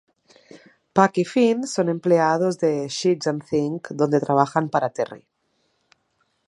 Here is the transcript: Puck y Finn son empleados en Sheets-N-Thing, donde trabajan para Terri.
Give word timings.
Puck 0.99 1.19
y 1.23 1.25
Finn 1.31 1.67
son 1.73 1.87
empleados 1.89 2.63
en 2.63 2.87
Sheets-N-Thing, 2.87 3.81
donde 3.91 4.19
trabajan 4.27 4.67
para 4.69 4.89
Terri. 4.95 5.27